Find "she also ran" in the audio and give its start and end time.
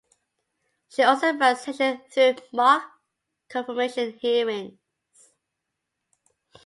0.89-1.55